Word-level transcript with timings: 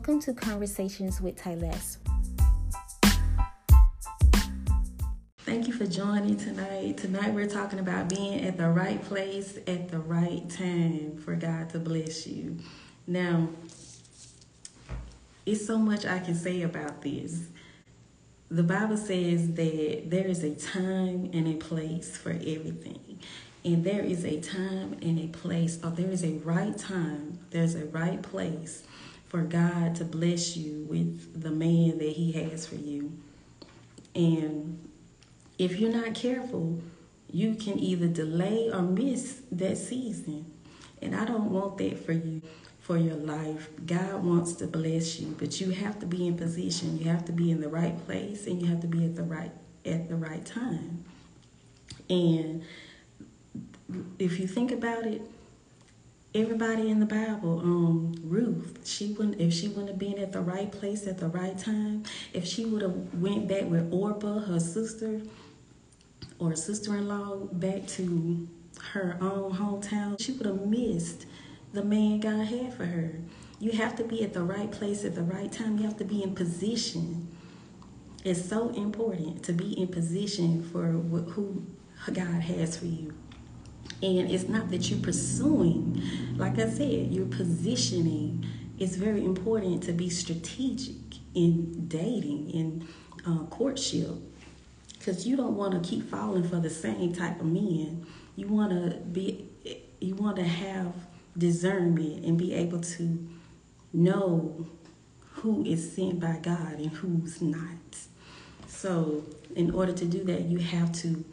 Welcome 0.00 0.20
to 0.20 0.32
Conversations 0.32 1.20
with 1.20 1.36
Tyless. 1.36 1.98
Thank 5.40 5.68
you 5.68 5.74
for 5.74 5.86
joining 5.86 6.38
tonight. 6.38 6.96
Tonight 6.96 7.34
we're 7.34 7.46
talking 7.46 7.80
about 7.80 8.08
being 8.08 8.42
at 8.46 8.56
the 8.56 8.70
right 8.70 9.04
place 9.04 9.58
at 9.66 9.90
the 9.90 9.98
right 9.98 10.48
time 10.48 11.18
for 11.18 11.34
God 11.34 11.68
to 11.70 11.78
bless 11.78 12.26
you. 12.26 12.56
Now, 13.06 13.50
it's 15.44 15.66
so 15.66 15.76
much 15.76 16.06
I 16.06 16.20
can 16.20 16.34
say 16.34 16.62
about 16.62 17.02
this. 17.02 17.48
The 18.50 18.62
Bible 18.62 18.96
says 18.96 19.52
that 19.52 20.04
there 20.06 20.26
is 20.26 20.42
a 20.42 20.54
time 20.54 21.28
and 21.34 21.46
a 21.46 21.56
place 21.56 22.16
for 22.16 22.30
everything. 22.30 23.18
And 23.66 23.84
there 23.84 24.02
is 24.02 24.24
a 24.24 24.40
time 24.40 24.96
and 25.02 25.20
a 25.20 25.26
place, 25.26 25.78
or 25.84 25.90
there 25.90 26.10
is 26.10 26.24
a 26.24 26.38
right 26.38 26.78
time, 26.78 27.40
there's 27.50 27.74
a 27.74 27.84
right 27.84 28.22
place 28.22 28.84
for 29.30 29.42
God 29.42 29.94
to 29.94 30.04
bless 30.04 30.56
you 30.56 30.84
with 30.90 31.40
the 31.40 31.52
man 31.52 31.98
that 31.98 32.10
He 32.10 32.32
has 32.32 32.66
for 32.66 32.74
you. 32.74 33.12
And 34.14 34.90
if 35.56 35.78
you're 35.78 35.92
not 35.92 36.14
careful, 36.14 36.80
you 37.30 37.54
can 37.54 37.78
either 37.78 38.08
delay 38.08 38.70
or 38.72 38.82
miss 38.82 39.40
that 39.52 39.78
season. 39.78 40.52
And 41.00 41.14
I 41.14 41.24
don't 41.24 41.52
want 41.52 41.78
that 41.78 42.04
for 42.04 42.12
you 42.12 42.42
for 42.80 42.96
your 42.96 43.14
life. 43.14 43.70
God 43.86 44.24
wants 44.24 44.54
to 44.54 44.66
bless 44.66 45.20
you, 45.20 45.36
but 45.38 45.60
you 45.60 45.70
have 45.70 46.00
to 46.00 46.06
be 46.06 46.26
in 46.26 46.36
position. 46.36 46.98
You 46.98 47.04
have 47.04 47.24
to 47.26 47.32
be 47.32 47.52
in 47.52 47.60
the 47.60 47.68
right 47.68 47.96
place 48.06 48.48
and 48.48 48.60
you 48.60 48.66
have 48.66 48.80
to 48.80 48.88
be 48.88 49.04
at 49.04 49.14
the 49.14 49.22
right 49.22 49.52
at 49.86 50.08
the 50.08 50.16
right 50.16 50.44
time. 50.44 51.04
And 52.08 52.64
if 54.18 54.40
you 54.40 54.48
think 54.48 54.72
about 54.72 55.06
it, 55.06 55.22
everybody 56.34 56.90
in 56.90 57.00
the 57.00 57.06
Bible, 57.06 57.60
um, 57.60 58.14
Ruth, 58.22 58.80
she 58.84 59.12
wouldn't 59.12 59.40
if 59.40 59.52
she 59.52 59.68
wouldn't 59.68 59.88
have 59.88 59.98
been 59.98 60.18
at 60.18 60.32
the 60.32 60.40
right 60.40 60.70
place 60.70 61.06
at 61.06 61.18
the 61.18 61.28
right 61.28 61.58
time, 61.58 62.04
if 62.32 62.46
she 62.46 62.64
would 62.64 62.82
have 62.82 63.14
went 63.14 63.48
back 63.48 63.64
with 63.64 63.92
Orpah, 63.92 64.40
her 64.40 64.60
sister, 64.60 65.20
or 66.38 66.54
sister-in-law, 66.54 67.36
back 67.52 67.86
to 67.86 68.48
her 68.92 69.18
own 69.20 69.52
hometown, 69.52 70.20
she 70.20 70.32
would 70.32 70.46
have 70.46 70.66
missed 70.66 71.26
the 71.72 71.84
man 71.84 72.20
God 72.20 72.46
had 72.46 72.74
for 72.74 72.86
her. 72.86 73.20
You 73.58 73.72
have 73.72 73.94
to 73.96 74.04
be 74.04 74.24
at 74.24 74.32
the 74.32 74.42
right 74.42 74.70
place 74.70 75.04
at 75.04 75.14
the 75.14 75.22
right 75.22 75.52
time. 75.52 75.76
You 75.76 75.84
have 75.84 75.98
to 75.98 76.04
be 76.04 76.22
in 76.22 76.34
position. 76.34 77.28
It's 78.24 78.42
so 78.48 78.70
important 78.70 79.42
to 79.44 79.52
be 79.52 79.78
in 79.78 79.88
position 79.88 80.62
for 80.62 80.86
who 80.86 81.66
God 82.12 82.40
has 82.42 82.76
for 82.76 82.86
you. 82.86 83.14
And 84.02 84.30
it's 84.30 84.48
not 84.48 84.70
that 84.70 84.90
you're 84.90 85.00
pursuing, 85.00 86.02
like 86.36 86.58
I 86.58 86.68
said, 86.68 87.12
you're 87.12 87.26
positioning. 87.26 88.46
It's 88.78 88.96
very 88.96 89.24
important 89.24 89.82
to 89.84 89.92
be 89.92 90.08
strategic 90.08 90.96
in 91.34 91.86
dating, 91.86 92.50
in 92.50 92.88
uh, 93.26 93.44
courtship, 93.50 94.10
because 94.98 95.26
you 95.26 95.36
don't 95.36 95.56
want 95.56 95.72
to 95.72 95.88
keep 95.88 96.08
falling 96.10 96.48
for 96.48 96.56
the 96.56 96.70
same 96.70 97.12
type 97.12 97.40
of 97.40 97.46
men. 97.46 98.06
You 98.36 98.48
want 98.48 98.70
to 98.70 98.96
be, 98.98 99.48
you 100.00 100.14
want 100.14 100.36
to 100.36 100.44
have 100.44 100.94
discernment 101.36 102.24
and 102.24 102.38
be 102.38 102.54
able 102.54 102.80
to 102.80 103.28
know 103.92 104.66
who 105.32 105.64
is 105.64 105.94
sent 105.94 106.20
by 106.20 106.38
God 106.42 106.78
and 106.78 106.90
who's 106.90 107.40
not. 107.40 107.64
So, 108.66 109.24
in 109.56 109.72
order 109.72 109.92
to 109.92 110.04
do 110.04 110.24
that, 110.24 110.42
you 110.42 110.58
have 110.58 110.92
to 110.92 111.24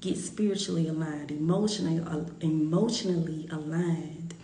get 0.00 0.16
spiritually 0.18 0.88
aligned, 0.88 1.30
emotionally 1.30 2.00
uh, 2.00 2.24
emotionally 2.40 3.48
aligned 3.50 4.34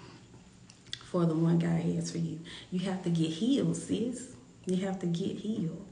for 1.04 1.26
the 1.26 1.34
one 1.34 1.58
God 1.58 1.80
has 1.80 2.10
for 2.10 2.18
you. 2.18 2.40
You 2.70 2.80
have 2.80 3.02
to 3.04 3.10
get 3.10 3.30
healed, 3.30 3.76
sis. 3.76 4.34
You 4.64 4.84
have 4.86 4.98
to 5.00 5.06
get 5.06 5.36
healed. 5.38 5.84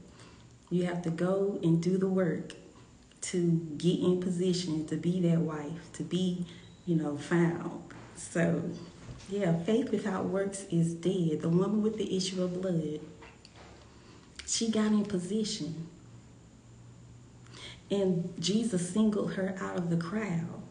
You 0.69 0.85
have 0.85 1.01
to 1.03 1.09
go 1.09 1.59
and 1.61 1.81
do 1.81 1.97
the 1.97 2.07
work 2.07 2.53
to 3.21 3.51
get 3.77 3.99
in 3.99 4.19
position 4.19 4.87
to 4.87 4.95
be 4.95 5.21
that 5.21 5.39
wife, 5.39 5.91
to 5.93 6.03
be, 6.03 6.45
you 6.85 6.95
know, 6.95 7.17
found. 7.17 7.83
So, 8.15 8.63
yeah, 9.29 9.59
faith 9.59 9.91
without 9.91 10.25
works 10.25 10.65
is 10.71 10.93
dead. 10.93 11.41
The 11.41 11.49
woman 11.49 11.83
with 11.83 11.97
the 11.97 12.15
issue 12.15 12.41
of 12.41 12.61
blood, 12.61 12.99
she 14.47 14.71
got 14.71 14.87
in 14.87 15.05
position 15.05 15.87
and 17.91 18.33
Jesus 18.39 18.89
singled 18.89 19.33
her 19.33 19.53
out 19.59 19.77
of 19.77 19.89
the 19.89 19.97
crowd. 19.97 20.63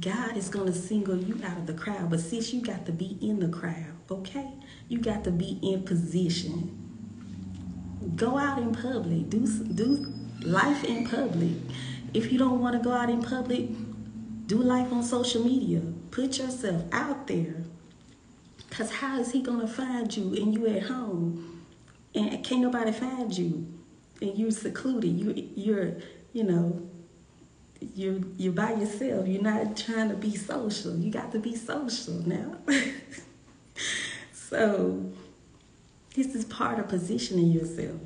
God 0.00 0.36
is 0.36 0.48
going 0.48 0.72
to 0.72 0.78
single 0.78 1.16
you 1.16 1.38
out 1.44 1.58
of 1.58 1.66
the 1.66 1.74
crowd, 1.74 2.10
but 2.10 2.20
sis, 2.20 2.52
you 2.52 2.62
got 2.62 2.86
to 2.86 2.92
be 2.92 3.18
in 3.20 3.40
the 3.40 3.48
crowd, 3.48 3.92
okay? 4.10 4.48
You 4.88 4.98
got 4.98 5.24
to 5.24 5.30
be 5.30 5.58
in 5.62 5.82
position. 5.82 6.76
Go 8.16 8.38
out 8.38 8.58
in 8.58 8.72
public. 8.72 9.28
Do 9.28 9.46
do 9.46 10.06
life 10.42 10.84
in 10.84 11.06
public. 11.06 11.52
If 12.14 12.32
you 12.32 12.38
don't 12.38 12.60
want 12.60 12.76
to 12.76 12.82
go 12.82 12.92
out 12.92 13.10
in 13.10 13.22
public, 13.22 13.68
do 14.46 14.56
life 14.56 14.90
on 14.92 15.02
social 15.02 15.44
media. 15.44 15.82
Put 16.10 16.38
yourself 16.38 16.82
out 16.92 17.26
there. 17.26 17.56
Cause 18.70 18.90
how 18.90 19.18
is 19.18 19.32
he 19.32 19.42
gonna 19.42 19.66
find 19.68 20.16
you 20.16 20.34
and 20.34 20.54
you 20.54 20.66
at 20.68 20.84
home 20.84 21.66
and 22.14 22.42
can't 22.44 22.62
nobody 22.62 22.92
find 22.92 23.36
you? 23.36 23.79
And 24.20 24.36
you're 24.38 24.50
secluded. 24.50 25.10
You 25.10 25.50
you're 25.54 25.92
you 26.32 26.44
know 26.44 26.88
you're 27.94 28.20
you're 28.36 28.52
by 28.52 28.74
yourself. 28.74 29.26
You're 29.26 29.42
not 29.42 29.76
trying 29.76 30.08
to 30.10 30.16
be 30.16 30.36
social. 30.36 30.96
You 30.96 31.10
got 31.10 31.32
to 31.32 31.38
be 31.38 31.56
social 31.56 32.14
now. 32.26 32.56
so 34.32 35.10
this 36.14 36.34
is 36.34 36.44
part 36.44 36.78
of 36.78 36.88
positioning 36.88 37.50
yourself. 37.50 38.00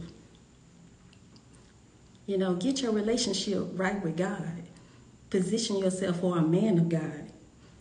You 2.27 2.39
know, 2.39 2.55
get 2.55 2.81
your 2.81 2.93
relationship 2.93 3.67
right 3.75 4.03
with 4.03 4.17
God. 4.17 4.63
Position 5.31 5.79
yourself 5.79 6.21
for 6.21 6.39
a 6.39 6.43
man 6.43 6.79
of 6.79 6.89
God. 6.89 7.33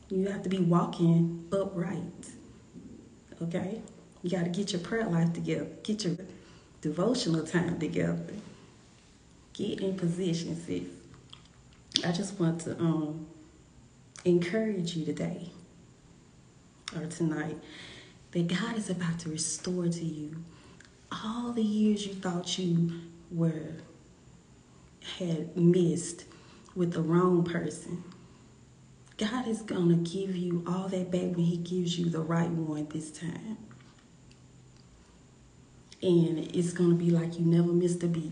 You 0.09 0.27
have 0.27 0.43
to 0.43 0.49
be 0.49 0.59
walking 0.59 1.47
upright. 1.51 2.29
Okay? 3.41 3.81
You 4.21 4.29
got 4.29 4.43
to 4.43 4.49
get 4.49 4.73
your 4.73 4.81
prayer 4.81 5.05
life 5.05 5.33
together. 5.33 5.67
Get 5.83 6.03
your 6.03 6.17
devotional 6.83 7.45
time 7.45 7.79
together. 7.79 8.33
Get 9.53 9.79
in 9.79 9.95
position, 9.95 10.61
sis. 10.61 10.83
I 12.05 12.11
just 12.11 12.37
want 12.37 12.59
to 12.61 12.77
um, 12.77 13.25
encourage 14.25 14.97
you 14.97 15.05
today 15.05 15.49
or 16.93 17.05
tonight 17.05 17.55
that 18.31 18.47
God 18.47 18.77
is 18.77 18.89
about 18.89 19.17
to 19.19 19.29
restore 19.29 19.87
to 19.87 20.03
you 20.03 20.35
all 21.23 21.53
the 21.53 21.63
years 21.63 22.05
you 22.05 22.15
thought 22.15 22.57
you 22.57 22.99
were 23.31 23.75
had 25.17 25.55
missed 25.55 26.25
with 26.75 26.91
the 26.91 27.01
wrong 27.01 27.45
person. 27.45 28.03
God 29.17 29.47
is 29.47 29.61
going 29.61 29.89
to 29.89 30.09
give 30.09 30.35
you 30.35 30.65
all 30.67 30.89
that 30.89 31.11
back 31.11 31.35
when 31.35 31.45
he 31.45 31.57
gives 31.57 31.97
you 31.97 32.09
the 32.09 32.19
right 32.19 32.49
one 32.49 32.87
this 32.89 33.09
time 33.09 33.57
and 36.03 36.39
it's 36.53 36.73
going 36.73 36.89
to 36.89 36.95
be 36.95 37.09
like 37.09 37.39
you 37.39 37.45
never 37.45 37.71
missed 37.71 38.03
a 38.03 38.07
beat. 38.07 38.31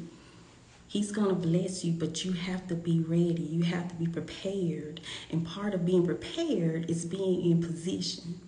He's 0.88 1.12
going 1.12 1.30
to 1.30 1.36
bless 1.36 1.86
you, 1.86 1.94
but 1.94 2.26
you 2.26 2.34
have 2.34 2.68
to 2.68 2.76
be 2.76 3.00
ready. 3.00 3.48
You 3.50 3.64
have 3.64 3.88
to 3.88 3.96
be 3.96 4.08
prepared. 4.08 5.00
And 5.32 5.48
part 5.48 5.74
of 5.74 5.86
being 5.86 6.06
prepared 6.06 6.90
is 6.90 7.06
being 7.06 7.50
in 7.50 7.64
position. 7.64 8.42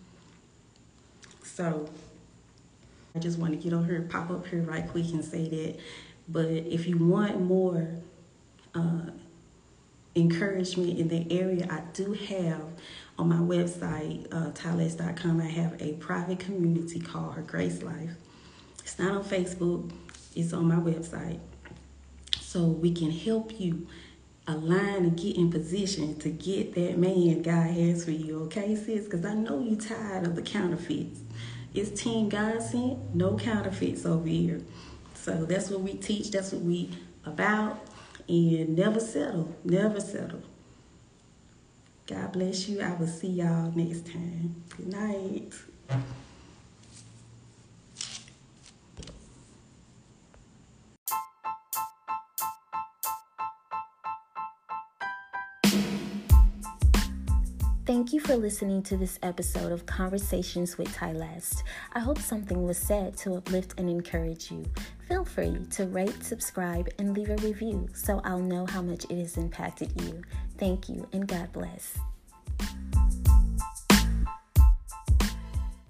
So 1.42 1.90
I 3.16 3.20
just 3.20 3.40
want 3.40 3.54
to 3.54 3.58
get 3.58 3.74
on 3.74 3.86
here, 3.86 4.06
pop 4.10 4.30
up 4.30 4.46
here 4.48 4.62
right 4.64 4.86
quick 4.90 5.06
and 5.06 5.24
say 5.24 5.48
that. 5.48 5.80
But 6.28 6.48
if 6.48 6.86
you 6.86 6.98
want 6.98 7.40
more 7.40 7.88
uh, 8.76 9.12
encouragement 10.18 11.00
in 11.00 11.08
the 11.08 11.26
area, 11.32 11.66
I 11.70 11.82
do 11.94 12.12
have 12.12 12.66
on 13.18 13.30
my 13.30 13.38
website, 13.38 14.28
uh, 14.34 14.52
I 15.42 15.48
have 15.48 15.82
a 15.82 15.94
private 15.94 16.40
community 16.40 17.00
called 17.00 17.36
Her 17.36 17.42
Grace 17.42 17.82
Life. 17.84 18.12
It's 18.84 19.00
not 19.00 19.12
on 19.12 19.24
Facebook, 19.24 19.92
it's 20.36 20.54
on 20.54 20.68
my 20.68 20.76
website. 20.76 21.40
So 22.40 22.66
we 22.66 22.92
can 22.92 23.12
help 23.12 23.60
you 23.60 23.88
align 24.48 24.98
and 24.98 25.18
get 25.18 25.38
in 25.38 25.50
position 25.50 26.20
to 26.20 26.30
get 26.30 26.76
that 26.76 26.98
man 26.98 27.42
God 27.42 27.72
has 27.72 28.06
for 28.06 28.12
you, 28.12 28.44
okay, 28.44 28.76
sis? 28.76 29.06
Because 29.06 29.26
I 29.26 29.34
know 29.34 29.60
you're 29.60 29.80
tired 29.80 30.28
of 30.28 30.36
the 30.36 30.42
counterfeits. 30.42 31.22
It's 31.74 32.00
Team 32.00 32.30
God 32.30 32.62
sent, 32.62 33.16
no 33.16 33.38
counterfeits 33.38 34.06
over 34.06 34.28
here. 34.28 34.62
So 35.16 35.46
that's 35.46 35.70
what 35.70 35.82
we 35.82 35.94
teach, 35.94 36.32
that's 36.32 36.52
what 36.52 36.62
we 36.62 36.92
about, 37.26 37.80
and 38.28 38.76
never 38.76 39.00
settle, 39.00 39.56
never 39.64 40.00
settle. 40.00 40.44
God 42.06 42.34
bless 42.34 42.68
you. 42.68 42.82
I 42.82 42.94
will 42.94 43.08
see 43.08 43.30
y'all 43.30 43.72
next 43.74 44.06
time. 44.08 44.62
Good 44.76 44.88
night. 44.88 45.54
Thank 57.94 58.12
you 58.12 58.20
for 58.20 58.36
listening 58.36 58.82
to 58.84 58.98
this 58.98 59.20
episode 59.22 59.72
of 59.72 59.86
Conversations 59.86 60.80
with 60.80 60.92
Ty 60.96 61.14
Tylest. 61.14 61.62
I 61.94 62.00
hope 62.00 62.18
something 62.18 62.64
was 62.64 62.80
said 62.80 63.16
to 63.18 63.36
uplift 63.36 63.76
and 63.78 63.88
encourage 63.88 64.50
you. 64.50 64.66
Feel 65.08 65.24
free 65.24 65.60
to 65.74 65.86
rate, 65.86 66.24
subscribe, 66.24 66.90
and 66.98 67.16
leave 67.16 67.30
a 67.30 67.36
review 67.36 67.88
so 67.94 68.20
I'll 68.24 68.40
know 68.40 68.66
how 68.66 68.82
much 68.82 69.06
it 69.12 69.20
has 69.20 69.38
impacted 69.38 70.02
you. 70.02 70.24
Thank 70.58 70.90
you, 70.90 71.08
and 71.14 71.28
God 71.28 71.54
bless. 71.54 71.96